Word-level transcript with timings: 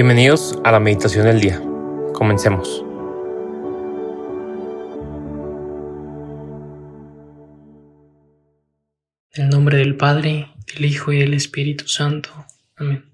Bienvenidos 0.00 0.56
a 0.62 0.70
la 0.70 0.78
meditación 0.78 1.24
del 1.24 1.40
día. 1.40 1.60
Comencemos. 2.14 2.84
En 9.32 9.46
el 9.46 9.48
nombre 9.50 9.78
del 9.78 9.96
Padre, 9.96 10.54
del 10.72 10.84
Hijo 10.84 11.10
y 11.10 11.18
del 11.18 11.34
Espíritu 11.34 11.88
Santo. 11.88 12.30
Amén. 12.76 13.10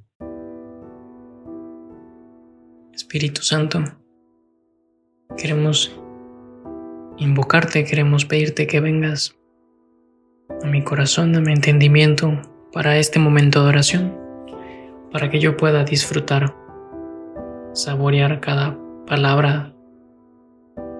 Espíritu 2.93 3.41
Santo, 3.41 3.83
queremos 5.39 5.99
invocarte, 7.17 7.85
queremos 7.85 8.27
pedirte 8.27 8.67
que 8.67 8.81
vengas 8.81 9.35
a 10.63 10.67
mi 10.67 10.85
corazón, 10.85 11.35
a 11.35 11.41
mi 11.41 11.55
entendimiento 11.55 12.43
para 12.75 12.99
este 12.99 13.19
momento 13.19 13.63
de 13.63 13.69
oración, 13.71 14.19
para 15.11 15.31
que 15.31 15.41
yo 15.41 15.57
pueda 15.57 15.83
disfrutar, 15.85 16.63
saborear 17.75 18.41
cada 18.41 18.79
palabra 19.07 19.75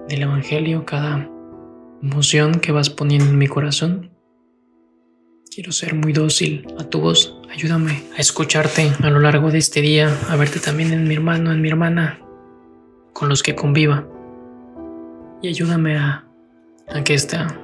del 0.07 0.23
Evangelio, 0.23 0.85
cada 0.85 1.29
emoción 2.03 2.59
que 2.59 2.71
vas 2.71 2.89
poniendo 2.89 3.29
en 3.29 3.37
mi 3.37 3.47
corazón. 3.47 4.11
Quiero 5.53 5.71
ser 5.71 5.95
muy 5.95 6.11
dócil 6.11 6.67
a 6.77 6.83
tu 6.83 6.99
voz. 6.99 7.39
Ayúdame 7.49 8.03
a 8.17 8.19
escucharte 8.19 8.91
a 9.01 9.09
lo 9.09 9.19
largo 9.19 9.51
de 9.51 9.57
este 9.57 9.81
día, 9.81 10.13
a 10.29 10.35
verte 10.35 10.59
también 10.59 10.91
en 10.91 11.07
mi 11.07 11.15
hermano, 11.15 11.53
en 11.53 11.61
mi 11.61 11.69
hermana, 11.69 12.19
con 13.13 13.29
los 13.29 13.41
que 13.41 13.55
conviva. 13.55 14.05
Y 15.41 15.47
ayúdame 15.47 15.97
a, 15.97 16.25
que 17.03 17.13
esta 17.13 17.59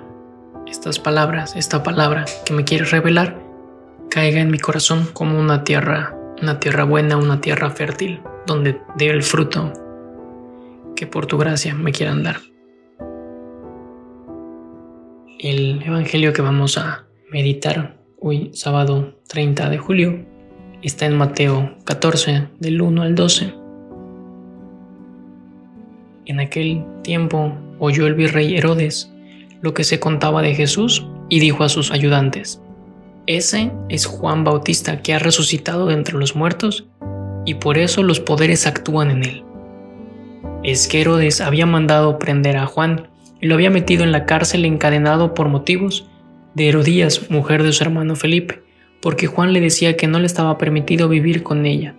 estas 0.67 0.99
palabras, 0.99 1.55
esta 1.57 1.83
palabra 1.83 2.23
que 2.45 2.53
me 2.53 2.63
quieres 2.63 2.91
revelar, 2.91 3.41
caiga 4.09 4.39
en 4.39 4.51
mi 4.51 4.57
corazón 4.57 5.09
como 5.11 5.37
una 5.37 5.65
tierra, 5.65 6.15
una 6.41 6.59
tierra 6.59 6.85
buena, 6.85 7.17
una 7.17 7.41
tierra 7.41 7.69
fértil, 7.71 8.21
donde 8.45 8.81
dé 8.97 9.09
el 9.09 9.23
fruto 9.23 9.71
que 10.95 11.07
por 11.07 11.25
tu 11.25 11.37
gracia 11.37 11.73
me 11.73 11.91
quieran 11.91 12.23
dar. 12.23 12.37
El 15.39 15.81
Evangelio 15.81 16.33
que 16.33 16.41
vamos 16.41 16.77
a 16.77 17.07
meditar 17.31 17.97
hoy, 18.19 18.51
sábado 18.53 19.19
30 19.27 19.69
de 19.69 19.77
julio, 19.79 20.25
está 20.83 21.07
en 21.07 21.17
Mateo 21.17 21.77
14, 21.85 22.49
del 22.59 22.81
1 22.81 23.01
al 23.01 23.15
12. 23.15 23.53
En 26.25 26.39
aquel 26.39 26.85
tiempo 27.01 27.57
oyó 27.79 28.05
el 28.05 28.13
virrey 28.13 28.55
Herodes 28.55 29.11
lo 29.61 29.73
que 29.73 29.83
se 29.83 29.99
contaba 29.99 30.41
de 30.41 30.55
Jesús 30.55 31.07
y 31.29 31.39
dijo 31.39 31.63
a 31.63 31.69
sus 31.69 31.91
ayudantes, 31.91 32.61
Ese 33.25 33.71
es 33.89 34.05
Juan 34.05 34.43
Bautista 34.43 35.01
que 35.01 35.13
ha 35.13 35.19
resucitado 35.19 35.87
de 35.87 35.93
entre 35.93 36.17
los 36.17 36.35
muertos 36.35 36.87
y 37.45 37.55
por 37.55 37.77
eso 37.77 38.03
los 38.03 38.19
poderes 38.19 38.67
actúan 38.67 39.11
en 39.11 39.23
él. 39.23 39.43
Es 40.63 40.87
que 40.87 41.01
Herodes 41.01 41.41
había 41.41 41.65
mandado 41.65 42.19
prender 42.19 42.57
a 42.57 42.65
Juan 42.65 43.07
y 43.39 43.47
lo 43.47 43.55
había 43.55 43.69
metido 43.69 44.03
en 44.03 44.11
la 44.11 44.25
cárcel 44.25 44.65
encadenado 44.65 45.33
por 45.33 45.49
motivos 45.49 46.07
de 46.53 46.69
Herodías, 46.69 47.29
mujer 47.31 47.63
de 47.63 47.73
su 47.73 47.83
hermano 47.83 48.15
Felipe, 48.15 48.61
porque 49.01 49.27
Juan 49.27 49.53
le 49.53 49.61
decía 49.61 49.97
que 49.97 50.07
no 50.07 50.19
le 50.19 50.27
estaba 50.27 50.57
permitido 50.57 51.09
vivir 51.09 51.43
con 51.43 51.65
ella. 51.65 51.95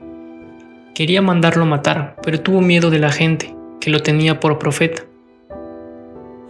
Quería 0.95 1.23
mandarlo 1.23 1.67
matar, 1.67 2.17
pero 2.23 2.41
tuvo 2.41 2.61
miedo 2.61 2.91
de 2.91 2.99
la 2.99 3.11
gente, 3.11 3.55
que 3.81 3.91
lo 3.91 4.01
tenía 4.01 4.41
por 4.41 4.59
profeta. 4.59 5.03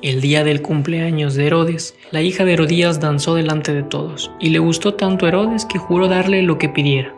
El 0.02 0.20
día 0.20 0.42
del 0.42 0.62
cumpleaños 0.62 1.36
de 1.36 1.46
Herodes, 1.46 1.94
la 2.10 2.22
hija 2.22 2.44
de 2.44 2.54
Herodías 2.54 2.98
danzó 2.98 3.36
delante 3.36 3.72
de 3.72 3.84
todos, 3.84 4.32
y 4.40 4.50
le 4.50 4.58
gustó 4.58 4.94
tanto 4.94 5.24
a 5.24 5.28
Herodes 5.28 5.64
que 5.64 5.78
juró 5.78 6.08
darle 6.08 6.42
lo 6.42 6.58
que 6.58 6.68
pidiera. 6.68 7.14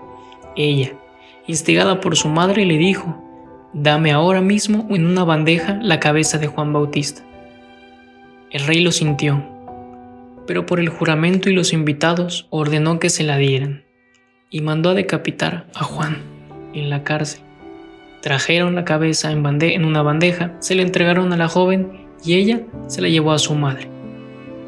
Ella, 0.55 0.93
instigada 1.47 2.01
por 2.01 2.17
su 2.17 2.29
madre, 2.29 2.65
le 2.65 2.79
dijo, 2.79 3.21
Dame 3.73 4.13
ahora 4.13 4.41
mismo 4.41 4.87
en 4.91 5.05
una 5.05 5.25
bandeja 5.25 5.79
la 5.83 5.99
cabeza 5.99 6.39
de 6.39 6.47
Juan 6.47 6.73
Bautista. 6.73 7.23
El 8.51 8.65
rey 8.67 8.81
lo 8.81 8.93
sintió, 8.93 9.45
pero 10.47 10.65
por 10.65 10.79
el 10.79 10.89
juramento 10.89 11.51
y 11.51 11.55
los 11.55 11.73
invitados 11.73 12.47
ordenó 12.51 13.01
que 13.01 13.11
se 13.11 13.25
la 13.25 13.37
dieran, 13.37 13.85
y 14.49 14.61
mandó 14.61 14.91
a 14.91 14.95
decapitar 14.95 15.67
a 15.75 15.83
Juan 15.83 16.19
en 16.73 16.89
la 16.89 17.03
cárcel. 17.03 17.41
Trajeron 18.21 18.77
la 18.77 18.85
cabeza 18.85 19.33
en, 19.33 19.85
una 19.85 20.03
bandeja, 20.03 20.55
se 20.61 20.75
la 20.77 20.83
entregaron 20.83 21.33
a 21.33 21.37
la 21.37 21.49
joven 21.49 22.07
y 22.25 22.35
ella 22.35 22.63
se 22.87 23.03
la 23.03 23.09
llevó 23.09 23.33
a 23.33 23.39
su 23.39 23.55
madre. 23.55 23.89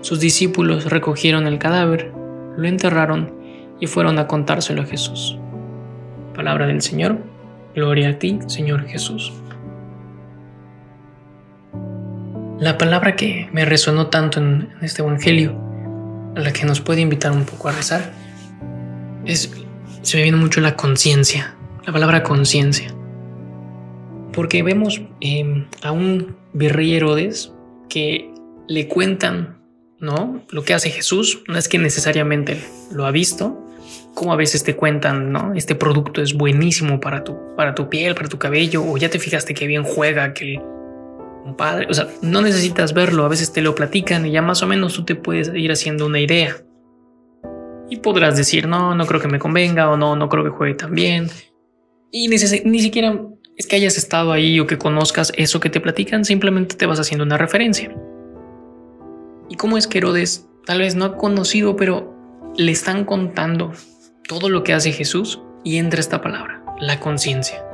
Sus 0.00 0.20
discípulos 0.20 0.90
recogieron 0.90 1.46
el 1.46 1.58
cadáver, 1.58 2.12
lo 2.56 2.66
enterraron 2.66 3.32
y 3.80 3.86
fueron 3.86 4.18
a 4.18 4.26
contárselo 4.26 4.82
a 4.82 4.86
Jesús. 4.86 5.38
Palabra 6.36 6.66
del 6.66 6.82
Señor, 6.82 7.16
gloria 7.74 8.10
a 8.10 8.18
ti, 8.18 8.38
Señor 8.46 8.86
Jesús. 8.86 9.32
La 12.60 12.76
palabra 12.76 13.16
que 13.16 13.48
me 13.52 13.64
resonó 13.64 14.08
tanto 14.08 14.38
en 14.40 14.68
este 14.82 15.00
Evangelio, 15.00 15.58
a 16.36 16.40
la 16.40 16.52
que 16.52 16.66
nos 16.66 16.82
puede 16.82 17.00
invitar 17.00 17.32
un 17.32 17.46
poco 17.46 17.68
a 17.68 17.72
rezar, 17.72 18.12
es, 19.24 19.50
se 20.02 20.16
me 20.18 20.24
viene 20.24 20.36
mucho 20.36 20.60
la 20.60 20.76
conciencia, 20.76 21.54
la 21.86 21.92
palabra 21.94 22.22
conciencia. 22.22 22.94
Porque 24.34 24.62
vemos 24.62 25.00
em, 25.20 25.64
a 25.82 25.90
un 25.90 26.36
virrey 26.52 26.96
Herodes 26.96 27.54
que 27.88 28.30
le 28.68 28.88
cuentan, 28.88 29.62
¿no? 30.00 30.42
Lo 30.50 30.64
que 30.64 30.74
hace 30.74 30.90
Jesús, 30.90 31.42
no 31.48 31.56
es 31.56 31.66
que 31.66 31.78
necesariamente 31.78 32.62
lo 32.92 33.06
ha 33.06 33.10
visto, 33.10 33.65
como 34.16 34.32
a 34.32 34.36
veces 34.36 34.64
te 34.64 34.74
cuentan, 34.74 35.30
¿no? 35.30 35.52
Este 35.54 35.74
producto 35.74 36.22
es 36.22 36.32
buenísimo 36.32 37.00
para 37.00 37.22
tu, 37.22 37.36
para 37.54 37.74
tu 37.74 37.90
piel, 37.90 38.14
para 38.14 38.30
tu 38.30 38.38
cabello, 38.38 38.82
o 38.82 38.96
ya 38.96 39.10
te 39.10 39.18
fijaste 39.18 39.52
que 39.52 39.66
bien 39.66 39.84
juega, 39.84 40.32
que 40.32 40.58
un 41.44 41.54
padre, 41.54 41.86
o 41.90 41.92
sea, 41.92 42.08
no 42.22 42.40
necesitas 42.40 42.94
verlo, 42.94 43.26
a 43.26 43.28
veces 43.28 43.52
te 43.52 43.60
lo 43.60 43.74
platican 43.74 44.24
y 44.24 44.30
ya 44.30 44.40
más 44.40 44.62
o 44.62 44.66
menos 44.66 44.94
tú 44.94 45.04
te 45.04 45.16
puedes 45.16 45.52
ir 45.54 45.70
haciendo 45.70 46.06
una 46.06 46.18
idea. 46.18 46.56
Y 47.90 47.98
podrás 47.98 48.38
decir, 48.38 48.66
no, 48.66 48.94
no 48.94 49.04
creo 49.04 49.20
que 49.20 49.28
me 49.28 49.38
convenga, 49.38 49.90
o 49.90 49.98
no, 49.98 50.16
no 50.16 50.30
creo 50.30 50.44
que 50.44 50.50
juegue 50.50 50.74
tan 50.74 50.94
bien. 50.94 51.28
Y 52.10 52.28
ni, 52.28 52.36
ni 52.64 52.78
siquiera 52.78 53.20
es 53.58 53.66
que 53.66 53.76
hayas 53.76 53.98
estado 53.98 54.32
ahí 54.32 54.58
o 54.60 54.66
que 54.66 54.78
conozcas 54.78 55.30
eso 55.36 55.60
que 55.60 55.68
te 55.68 55.78
platican, 55.78 56.24
simplemente 56.24 56.74
te 56.74 56.86
vas 56.86 56.98
haciendo 56.98 57.22
una 57.22 57.36
referencia. 57.36 57.94
¿Y 59.50 59.56
cómo 59.56 59.76
es 59.76 59.86
que 59.86 59.98
Herodes 59.98 60.48
tal 60.64 60.78
vez 60.78 60.94
no 60.94 61.04
ha 61.04 61.18
conocido, 61.18 61.76
pero 61.76 62.16
le 62.56 62.72
están 62.72 63.04
contando 63.04 63.72
todo 64.26 64.48
lo 64.48 64.64
que 64.64 64.72
hace 64.72 64.92
Jesús 64.92 65.40
y 65.64 65.76
entra 65.76 66.00
esta 66.00 66.20
palabra, 66.20 66.64
la 66.80 67.00
conciencia? 67.00 67.64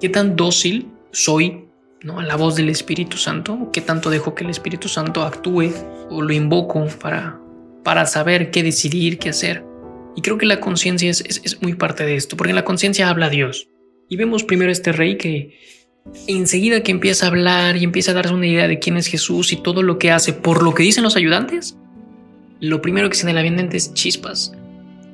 ¿Qué 0.00 0.08
tan 0.08 0.36
dócil 0.36 0.90
soy 1.10 1.64
¿no? 2.02 2.20
a 2.20 2.24
la 2.24 2.36
voz 2.36 2.56
del 2.56 2.68
Espíritu 2.68 3.16
Santo? 3.16 3.70
¿Qué 3.72 3.80
tanto 3.80 4.10
dejo 4.10 4.34
que 4.34 4.44
el 4.44 4.50
Espíritu 4.50 4.88
Santo 4.88 5.22
actúe 5.22 5.72
o 6.10 6.22
lo 6.22 6.32
invoco 6.32 6.86
para, 7.00 7.40
para 7.82 8.06
saber 8.06 8.50
qué 8.50 8.62
decidir, 8.62 9.18
qué 9.18 9.30
hacer? 9.30 9.64
Y 10.14 10.22
creo 10.22 10.38
que 10.38 10.46
la 10.46 10.60
conciencia 10.60 11.10
es, 11.10 11.20
es, 11.22 11.62
muy 11.62 11.74
parte 11.74 12.04
de 12.04 12.16
esto, 12.16 12.36
porque 12.36 12.50
en 12.50 12.56
la 12.56 12.64
conciencia 12.64 13.08
habla 13.08 13.28
Dios. 13.28 13.68
Y 14.08 14.16
vemos 14.16 14.44
primero 14.44 14.70
a 14.70 14.72
este 14.72 14.92
rey 14.92 15.16
que 15.16 15.58
enseguida 16.26 16.82
que 16.82 16.92
empieza 16.92 17.26
a 17.26 17.28
hablar 17.30 17.76
y 17.76 17.84
empieza 17.84 18.12
a 18.12 18.14
darse 18.14 18.32
una 18.32 18.46
idea 18.46 18.68
de 18.68 18.78
quién 18.78 18.96
es 18.96 19.08
Jesús 19.08 19.52
y 19.52 19.56
todo 19.56 19.82
lo 19.82 19.98
que 19.98 20.12
hace 20.12 20.32
por 20.32 20.62
lo 20.62 20.74
que 20.74 20.82
dicen 20.82 21.04
los 21.04 21.16
ayudantes, 21.16 21.76
lo 22.60 22.80
primero 22.80 23.10
que 23.10 23.16
se 23.16 23.30
le 23.30 23.42
viene 23.42 23.68
es 23.72 23.92
chispas. 23.94 24.52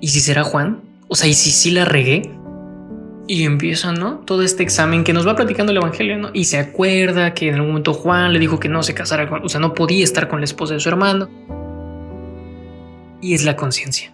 ¿Y 0.03 0.09
si 0.09 0.19
será 0.19 0.43
Juan? 0.43 0.83
O 1.07 1.15
sea, 1.15 1.29
¿y 1.29 1.35
si 1.35 1.53
sí 1.53 1.71
la 1.71 1.85
regué? 1.85 2.29
Y 3.29 3.45
empieza, 3.45 3.93
¿no? 3.93 4.17
Todo 4.17 4.43
este 4.43 4.65
examen 4.65 5.05
que 5.05 5.13
nos 5.13 5.25
va 5.25 5.37
platicando 5.37 5.71
el 5.71 5.79
Evangelio, 5.79 6.19
¿no? 6.19 6.31
Y 6.33 6.47
se 6.47 6.59
acuerda 6.59 7.35
que 7.35 7.49
en 7.49 7.55
algún 7.55 7.69
momento 7.69 7.95
Juan 7.95 8.33
le 8.33 8.41
dijo 8.41 8.59
que 8.59 8.69
no 8.69 8.83
se 8.83 8.95
casara 8.95 9.29
con, 9.29 9.45
o 9.45 9.49
sea, 9.49 9.61
no 9.61 9.75
podía 9.75 10.03
estar 10.03 10.27
con 10.27 10.41
la 10.41 10.45
esposa 10.45 10.75
de 10.75 10.81
su 10.81 10.89
hermano. 10.89 11.29
Y 13.21 13.35
es 13.35 13.45
la 13.45 13.55
conciencia. 13.55 14.13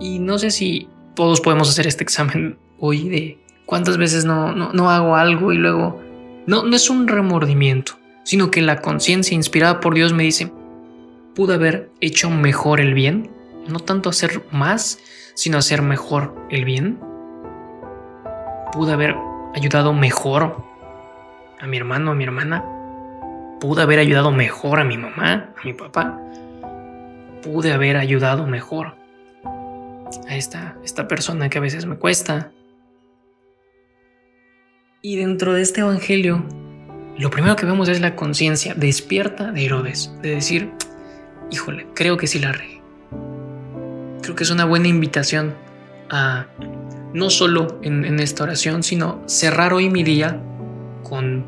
Y 0.00 0.18
no 0.18 0.38
sé 0.38 0.50
si 0.50 0.88
todos 1.14 1.42
podemos 1.42 1.68
hacer 1.68 1.86
este 1.86 2.04
examen 2.04 2.56
hoy 2.78 3.10
de 3.10 3.38
cuántas 3.66 3.98
veces 3.98 4.24
no, 4.24 4.54
no, 4.54 4.90
hago 4.90 5.14
algo 5.14 5.52
y 5.52 5.58
luego 5.58 6.00
no, 6.46 6.64
no 6.64 6.74
es 6.74 6.88
un 6.88 7.06
remordimiento, 7.06 7.98
sino 8.24 8.50
que 8.50 8.62
la 8.62 8.80
conciencia 8.80 9.34
inspirada 9.34 9.80
por 9.80 9.94
Dios 9.94 10.14
me 10.14 10.22
dice, 10.22 10.50
pude 11.34 11.52
haber 11.52 11.90
hecho 12.00 12.30
mejor 12.30 12.80
el 12.80 12.94
bien, 12.94 13.36
no 13.68 13.80
tanto 13.80 14.10
hacer 14.10 14.42
más, 14.50 14.98
sino 15.34 15.58
hacer 15.58 15.82
mejor 15.82 16.34
el 16.50 16.64
bien. 16.64 16.98
Pude 18.72 18.92
haber 18.92 19.14
ayudado 19.54 19.92
mejor 19.92 20.64
a 21.60 21.66
mi 21.66 21.76
hermano, 21.76 22.12
a 22.12 22.14
mi 22.14 22.24
hermana. 22.24 22.64
Pude 23.60 23.82
haber 23.82 23.98
ayudado 23.98 24.30
mejor 24.30 24.80
a 24.80 24.84
mi 24.84 24.96
mamá, 24.96 25.54
a 25.56 25.64
mi 25.64 25.74
papá. 25.74 26.20
Pude 27.42 27.72
haber 27.72 27.96
ayudado 27.96 28.46
mejor 28.46 28.96
a 30.28 30.36
esta, 30.36 30.76
esta 30.84 31.08
persona 31.08 31.48
que 31.48 31.58
a 31.58 31.60
veces 31.60 31.86
me 31.86 31.96
cuesta. 31.96 32.52
Y 35.02 35.16
dentro 35.16 35.54
de 35.54 35.62
este 35.62 35.80
evangelio, 35.80 36.44
lo 37.18 37.30
primero 37.30 37.56
que 37.56 37.66
vemos 37.66 37.88
es 37.88 38.00
la 38.00 38.16
conciencia 38.16 38.74
despierta 38.74 39.52
de 39.52 39.64
Herodes, 39.64 40.12
de 40.22 40.30
decir, 40.30 40.72
híjole, 41.50 41.86
creo 41.94 42.16
que 42.16 42.26
sí 42.26 42.38
la 42.38 42.52
regué. 42.52 42.77
Creo 44.28 44.36
que 44.36 44.44
es 44.44 44.50
una 44.50 44.66
buena 44.66 44.88
invitación 44.88 45.54
a, 46.10 46.48
no 47.14 47.30
solo 47.30 47.80
en, 47.80 48.20
esta 48.20 48.44
oración, 48.44 48.82
sino 48.82 49.22
cerrar 49.24 49.72
hoy 49.72 49.88
mi 49.88 50.02
día 50.02 50.38
con, 51.02 51.46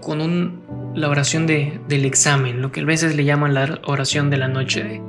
con 0.00 0.62
la 0.94 1.10
oración 1.10 1.46
de, 1.46 1.78
del 1.86 2.06
examen, 2.06 2.62
lo 2.62 2.72
que 2.72 2.80
a 2.80 2.84
veces 2.86 3.14
le 3.14 3.26
llaman 3.26 3.52
la 3.52 3.78
oración 3.84 4.30
de 4.30 4.38
la 4.38 4.48
noche 4.48 4.82
de 4.82 5.02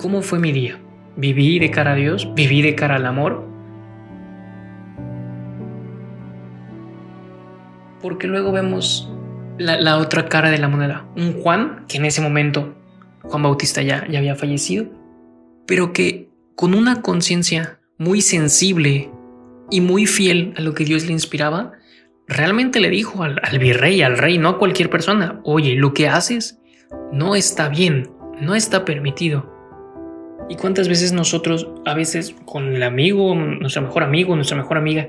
¿cómo 0.00 0.22
fue 0.22 0.38
mi 0.38 0.52
día? 0.52 0.78
¿Viví 1.16 1.58
de 1.58 1.72
cara 1.72 1.94
a 1.94 1.96
Dios? 1.96 2.32
¿Viví 2.36 2.62
de 2.62 2.76
cara 2.76 2.94
al 2.94 3.06
amor? 3.06 3.44
Porque 8.00 8.28
luego 8.28 8.52
vemos 8.52 9.12
la, 9.58 9.98
otra 9.98 10.28
cara 10.28 10.52
de 10.52 10.58
la 10.58 10.68
moneda. 10.68 11.04
Un 11.16 11.42
Juan, 11.42 11.84
que 11.88 11.96
en 11.96 12.04
ese 12.04 12.20
momento 12.20 12.76
Juan 13.22 13.42
Bautista 13.42 13.82
ya, 13.82 14.06
ya 14.06 14.20
había 14.20 14.36
fallecido, 14.36 14.96
pero 15.68 15.92
que 15.92 16.30
con 16.56 16.74
una 16.74 17.02
conciencia 17.02 17.78
muy 17.98 18.22
sensible 18.22 19.10
y 19.70 19.82
muy 19.82 20.06
fiel 20.06 20.54
a 20.56 20.62
lo 20.62 20.72
que 20.72 20.86
Dios 20.86 21.04
le 21.04 21.12
inspiraba, 21.12 21.72
realmente 22.26 22.80
le 22.80 22.88
dijo 22.88 23.22
al, 23.22 23.58
virrey, 23.60 24.00
al 24.00 24.16
rey, 24.16 24.38
no 24.38 24.48
a 24.48 24.58
cualquier 24.58 24.88
persona, 24.88 25.42
oye, 25.44 25.74
lo 25.74 25.92
que 25.92 26.08
haces 26.08 26.58
no 27.12 27.34
está 27.34 27.68
bien, 27.68 28.08
no 28.40 28.54
está 28.54 28.86
permitido. 28.86 29.52
¿Y 30.48 30.56
cuántas 30.56 30.88
veces 30.88 31.12
nosotros, 31.12 31.68
a 31.84 31.92
veces 31.92 32.34
con 32.46 32.74
el 32.74 32.82
amigo, 32.82 33.34
nuestro 33.34 33.82
mejor 33.82 34.04
amigo, 34.04 34.34
nuestra 34.36 34.56
mejor 34.56 34.78
amiga, 34.78 35.06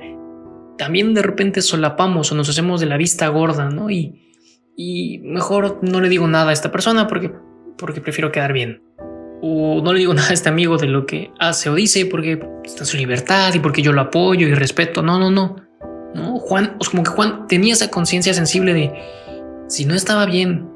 también 0.77 1.13
de 1.13 1.21
repente 1.21 1.61
solapamos 1.61 2.33
o 2.33 2.35
nos 2.35 2.49
hacemos 2.49 2.81
de 2.81 2.87
la 2.87 2.97
vista 2.97 3.29
gorda, 3.29 3.69
¿no? 3.69 3.89
Y, 3.89 4.33
y 4.75 5.19
mejor 5.19 5.79
no 5.83 6.01
le 6.01 6.09
digo 6.09 6.27
nada 6.27 6.49
a 6.49 6.53
esta 6.53 6.69
persona 6.69 7.07
porque, 7.07 7.31
porque 7.77 8.01
prefiero 8.01 8.33
quedar 8.33 8.51
bien 8.51 8.81
o 9.41 9.81
no 9.81 9.93
le 9.93 9.99
digo 9.99 10.13
nada 10.15 10.29
a 10.29 10.33
este 10.33 10.49
amigo 10.49 10.77
de 10.77 10.87
lo 10.87 11.05
que 11.05 11.31
hace 11.39 11.69
o 11.69 11.75
dice 11.75 12.05
porque 12.05 12.39
está 12.63 12.81
en 12.81 12.85
su 12.85 12.97
libertad 12.97 13.53
y 13.53 13.59
porque 13.59 13.81
yo 13.81 13.91
lo 13.91 14.01
apoyo 14.01 14.47
y 14.47 14.53
respeto. 14.53 15.01
No, 15.01 15.19
no, 15.19 15.31
no. 15.31 15.55
No, 16.13 16.39
Juan, 16.39 16.75
es 16.81 16.89
como 16.89 17.03
que 17.03 17.11
Juan 17.11 17.47
tenía 17.47 17.73
esa 17.73 17.91
conciencia 17.91 18.33
sensible 18.33 18.73
de 18.73 18.91
si 19.67 19.85
no 19.85 19.93
estaba 19.93 20.25
bien, 20.25 20.67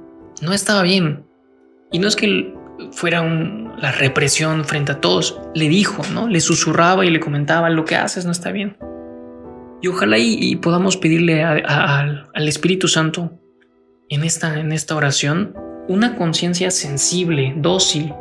no 0.41 0.53
estaba 0.53 0.83
bien. 0.83 1.25
Y 1.91 1.99
no 1.99 2.07
es 2.07 2.15
que 2.15 2.53
fuera 2.91 3.23
la 3.77 3.91
represión 3.91 4.63
frente 4.65 4.91
a 4.91 5.01
todos, 5.01 5.39
le 5.55 5.69
dijo, 5.69 6.03
¿no? 6.13 6.27
Le 6.27 6.39
susurraba 6.39 7.05
y 7.05 7.09
le 7.09 7.19
comentaba 7.19 7.69
lo 7.69 7.85
que 7.85 7.95
haces 7.95 8.25
no 8.25 8.31
está 8.31 8.51
bien. 8.51 8.77
Y 9.81 9.87
ojalá 9.87 10.17
y, 10.17 10.55
podamos 10.57 10.95
pedirle 10.97 11.43
al 11.43 12.47
Espíritu 12.47 12.87
Santo 12.87 13.39
en 14.09 14.23
esta, 14.23 14.59
en 14.59 14.71
esta 14.71 14.95
oración 14.95 15.55
una 15.87 16.15
conciencia 16.15 16.71
sensible, 16.71 17.53
dócil, 17.57 18.13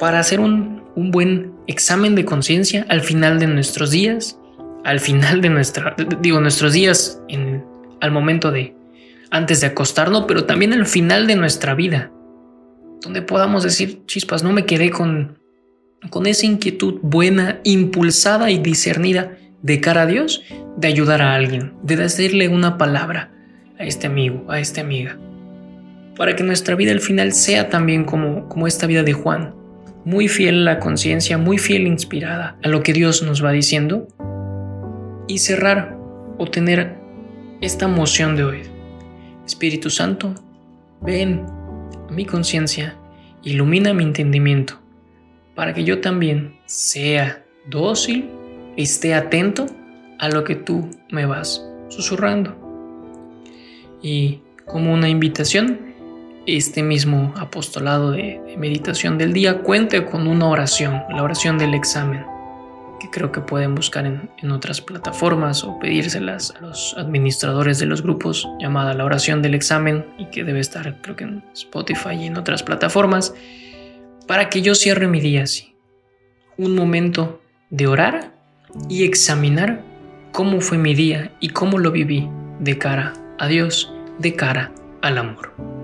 para 0.00 0.18
hacer 0.18 0.40
un, 0.40 0.80
buen 0.96 1.52
examen 1.66 2.14
de 2.14 2.24
conciencia 2.24 2.84
al 2.88 3.00
final 3.02 3.38
de 3.38 3.46
nuestros 3.46 3.90
días, 3.90 4.38
al 4.84 4.98
final 4.98 5.40
de 5.40 5.50
nuestra, 5.50 5.94
digo, 6.20 6.40
nuestros 6.40 6.72
días 6.72 7.22
en, 7.28 7.64
al 8.00 8.10
momento 8.10 8.50
de, 8.50 8.74
antes 9.30 9.60
de 9.60 9.68
acostarnos, 9.68 10.24
pero 10.26 10.44
también 10.44 10.72
al 10.72 10.84
final 10.84 11.26
de 11.26 11.36
nuestra 11.36 11.74
vida, 11.74 12.10
donde 13.02 13.22
podamos 13.22 13.62
decir, 13.62 14.02
chispas, 14.06 14.42
no 14.42 14.52
me 14.52 14.66
quedé 14.66 14.90
con, 14.90 15.38
con 16.10 16.26
esa 16.26 16.44
inquietud 16.44 16.98
buena, 17.02 17.60
impulsada 17.64 18.50
y 18.50 18.58
discernida 18.58 19.36
de 19.62 19.80
cara 19.80 20.02
a 20.02 20.06
Dios, 20.06 20.42
de 20.76 20.88
ayudar 20.88 21.22
a 21.22 21.34
alguien, 21.34 21.74
de 21.82 21.96
decirle 21.96 22.48
una 22.48 22.76
palabra 22.76 23.32
a 23.78 23.84
este 23.84 24.06
amigo, 24.06 24.44
a 24.50 24.60
esta 24.60 24.80
amiga, 24.80 25.18
para 26.16 26.36
que 26.36 26.42
nuestra 26.42 26.74
vida 26.74 26.92
al 26.92 27.00
final 27.00 27.32
sea 27.32 27.70
también 27.70 28.04
como, 28.04 28.48
como 28.48 28.66
esta 28.66 28.86
vida 28.86 29.02
de 29.02 29.14
Juan, 29.14 29.59
muy 30.04 30.28
fiel 30.28 30.60
a 30.60 30.74
la 30.74 30.80
conciencia, 30.80 31.38
muy 31.38 31.58
fiel 31.58 31.86
e 31.86 31.88
inspirada 31.88 32.56
a 32.62 32.68
lo 32.68 32.82
que 32.82 32.92
Dios 32.92 33.22
nos 33.22 33.44
va 33.44 33.52
diciendo 33.52 34.08
y 35.28 35.38
cerrar 35.38 35.96
o 36.38 36.46
tener 36.46 36.96
esta 37.60 37.88
moción 37.88 38.36
de 38.36 38.44
hoy. 38.44 38.62
Espíritu 39.46 39.90
Santo, 39.90 40.34
ven 41.02 41.44
a 42.08 42.12
mi 42.12 42.24
conciencia, 42.24 42.96
ilumina 43.42 43.92
mi 43.94 44.04
entendimiento 44.04 44.80
para 45.54 45.74
que 45.74 45.84
yo 45.84 46.00
también 46.00 46.58
sea 46.66 47.44
dócil 47.66 48.30
esté 48.76 49.14
atento 49.14 49.66
a 50.18 50.28
lo 50.28 50.44
que 50.44 50.54
tú 50.54 50.88
me 51.10 51.26
vas 51.26 51.66
susurrando. 51.88 52.56
Y 54.02 54.40
como 54.64 54.94
una 54.94 55.08
invitación, 55.08 55.89
este 56.46 56.82
mismo 56.82 57.32
apostolado 57.36 58.12
de, 58.12 58.40
meditación 58.58 59.18
del 59.18 59.32
día 59.32 59.58
cuente 59.58 60.04
con 60.04 60.26
una 60.26 60.48
oración, 60.48 61.02
la 61.10 61.22
oración 61.22 61.58
del 61.58 61.74
examen, 61.74 62.24
que 62.98 63.08
creo 63.10 63.32
que 63.32 63.40
pueden 63.40 63.74
buscar 63.74 64.06
en, 64.06 64.50
otras 64.50 64.80
plataformas 64.80 65.64
o 65.64 65.78
pedírselas 65.78 66.54
a 66.56 66.66
los 66.66 66.94
administradores 66.98 67.78
de 67.78 67.86
los 67.86 68.02
grupos, 68.02 68.48
llamada 68.58 68.94
la 68.94 69.04
oración 69.04 69.42
del 69.42 69.54
examen, 69.54 70.04
y 70.18 70.26
que 70.26 70.44
debe 70.44 70.60
estar 70.60 71.00
creo 71.00 71.16
que 71.16 71.24
en 71.24 71.42
Spotify 71.54 72.14
y 72.14 72.26
en 72.26 72.36
otras 72.36 72.62
plataformas, 72.62 73.34
para 74.26 74.48
que 74.48 74.62
yo 74.62 74.74
cierre 74.74 75.08
mi 75.08 75.20
día 75.20 75.44
así. 75.44 75.74
Un 76.56 76.74
momento 76.74 77.40
de 77.70 77.86
orar 77.86 78.34
y 78.88 79.04
examinar 79.04 79.82
cómo 80.32 80.60
fue 80.60 80.78
mi 80.78 80.94
día 80.94 81.32
y 81.40 81.48
cómo 81.48 81.78
lo 81.78 81.90
viví 81.90 82.28
de 82.60 82.78
cara 82.78 83.14
a 83.38 83.46
Dios, 83.48 83.92
de 84.18 84.34
cara 84.34 84.72
al 85.00 85.18
amor. 85.18 85.79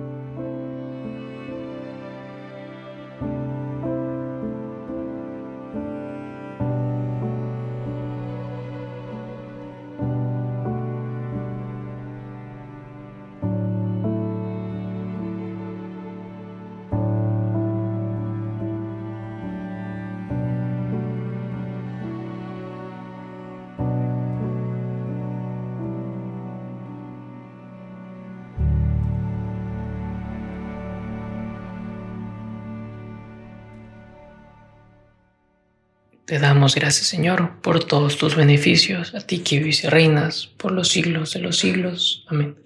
Te 36.27 36.41
damos 36.41 36.75
gracias, 36.75 37.06
Señor, 37.06 37.61
por 37.63 37.85
todos 37.85 38.19
tus 38.19 38.35
beneficios, 38.35 39.15
a 39.15 39.21
ti 39.21 39.39
que 39.39 39.59
vives 39.59 39.85
y 39.85 39.87
reinas 39.87 40.49
por 40.56 40.73
los 40.73 40.89
siglos 40.89 41.33
de 41.33 41.39
los 41.39 41.56
siglos. 41.56 42.25
Amén. 42.27 42.56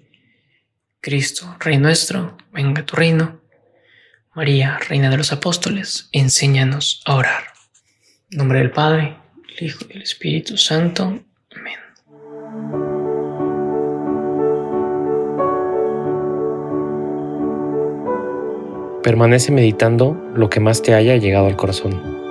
Cristo, 0.99 1.57
Rey 1.59 1.77
nuestro, 1.77 2.37
venga 2.51 2.83
tu 2.83 2.95
reino. 2.95 3.39
María, 4.33 4.79
Reina 4.89 5.11
de 5.11 5.17
los 5.17 5.31
Apóstoles, 5.31 6.09
enséñanos 6.11 7.03
a 7.05 7.13
orar. 7.13 7.43
Nombre 8.31 8.57
del 8.57 8.71
Padre, 8.71 9.17
Hijo 9.59 9.85
y 9.91 9.97
el 9.97 10.01
Espíritu 10.01 10.57
Santo. 10.57 11.23
Amén. 11.55 11.77
Permanece 19.03 19.51
meditando 19.51 20.13
lo 20.33 20.49
que 20.49 20.59
más 20.59 20.81
te 20.81 20.95
haya 20.95 21.15
llegado 21.17 21.45
al 21.45 21.57
corazón. 21.57 22.30